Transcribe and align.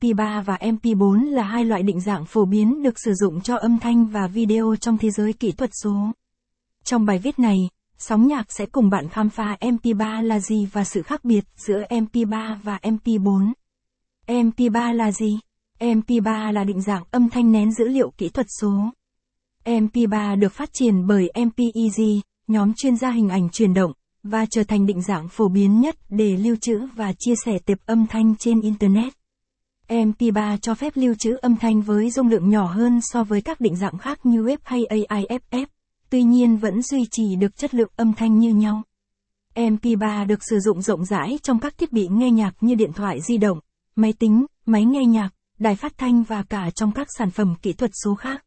MP3 0.00 0.42
và 0.42 0.56
MP4 0.60 1.30
là 1.30 1.42
hai 1.42 1.64
loại 1.64 1.82
định 1.82 2.00
dạng 2.00 2.24
phổ 2.24 2.44
biến 2.44 2.82
được 2.82 2.94
sử 3.04 3.14
dụng 3.14 3.40
cho 3.40 3.56
âm 3.56 3.78
thanh 3.78 4.06
và 4.06 4.26
video 4.26 4.74
trong 4.80 4.98
thế 4.98 5.10
giới 5.10 5.32
kỹ 5.32 5.52
thuật 5.52 5.70
số. 5.82 5.94
Trong 6.84 7.06
bài 7.06 7.18
viết 7.18 7.38
này, 7.38 7.56
Sóng 7.98 8.26
nhạc 8.26 8.52
sẽ 8.52 8.66
cùng 8.66 8.90
bạn 8.90 9.08
khám 9.08 9.30
phá 9.30 9.56
MP3 9.60 10.22
là 10.22 10.40
gì 10.40 10.68
và 10.72 10.84
sự 10.84 11.02
khác 11.02 11.24
biệt 11.24 11.44
giữa 11.56 11.82
MP3 11.90 12.56
và 12.62 12.78
MP4. 12.82 13.52
MP3 14.26 14.92
là 14.94 15.12
gì? 15.12 15.38
MP3 15.80 16.52
là 16.52 16.64
định 16.64 16.80
dạng 16.80 17.04
âm 17.10 17.28
thanh 17.30 17.52
nén 17.52 17.72
dữ 17.72 17.88
liệu 17.88 18.10
kỹ 18.18 18.28
thuật 18.28 18.46
số. 18.60 18.72
MP3 19.64 20.38
được 20.38 20.52
phát 20.52 20.70
triển 20.72 21.06
bởi 21.06 21.30
MPEG, 21.36 22.20
nhóm 22.48 22.74
chuyên 22.74 22.96
gia 22.96 23.10
hình 23.10 23.28
ảnh 23.28 23.48
chuyển 23.50 23.74
động, 23.74 23.92
và 24.22 24.46
trở 24.50 24.64
thành 24.64 24.86
định 24.86 25.02
dạng 25.02 25.28
phổ 25.28 25.48
biến 25.48 25.80
nhất 25.80 25.96
để 26.08 26.36
lưu 26.36 26.56
trữ 26.60 26.86
và 26.96 27.12
chia 27.18 27.34
sẻ 27.44 27.58
tệp 27.66 27.78
âm 27.86 28.06
thanh 28.06 28.36
trên 28.36 28.60
Internet. 28.60 29.12
MP3 29.88 30.56
cho 30.56 30.74
phép 30.74 30.92
lưu 30.96 31.14
trữ 31.14 31.36
âm 31.42 31.56
thanh 31.56 31.82
với 31.82 32.10
dung 32.10 32.28
lượng 32.28 32.50
nhỏ 32.50 32.66
hơn 32.66 33.00
so 33.02 33.24
với 33.24 33.40
các 33.40 33.60
định 33.60 33.76
dạng 33.76 33.98
khác 33.98 34.26
như 34.26 34.42
WAV 34.42 34.56
hay 34.62 35.06
AIFF, 35.08 35.66
tuy 36.10 36.22
nhiên 36.22 36.56
vẫn 36.56 36.82
duy 36.82 37.04
trì 37.10 37.36
được 37.36 37.56
chất 37.56 37.74
lượng 37.74 37.90
âm 37.96 38.12
thanh 38.12 38.38
như 38.38 38.54
nhau. 38.54 38.82
MP3 39.54 40.26
được 40.26 40.44
sử 40.50 40.58
dụng 40.58 40.82
rộng 40.82 41.04
rãi 41.04 41.38
trong 41.42 41.58
các 41.58 41.78
thiết 41.78 41.92
bị 41.92 42.08
nghe 42.10 42.30
nhạc 42.30 42.54
như 42.60 42.74
điện 42.74 42.92
thoại 42.92 43.20
di 43.20 43.36
động, 43.36 43.58
máy 43.96 44.12
tính, 44.18 44.46
máy 44.66 44.84
nghe 44.84 45.04
nhạc, 45.04 45.30
đài 45.58 45.76
phát 45.76 45.98
thanh 45.98 46.22
và 46.22 46.42
cả 46.42 46.70
trong 46.74 46.92
các 46.92 47.06
sản 47.18 47.30
phẩm 47.30 47.54
kỹ 47.62 47.72
thuật 47.72 47.90
số 48.04 48.14
khác. 48.14 48.43